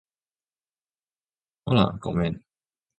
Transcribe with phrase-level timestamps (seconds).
[1.65, 2.43] ほら、ごめん